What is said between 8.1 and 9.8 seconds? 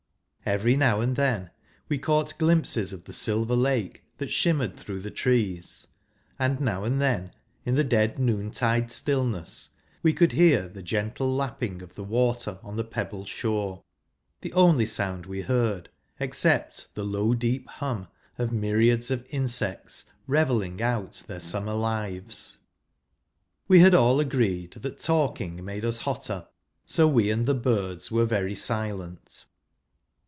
noon tide stillness,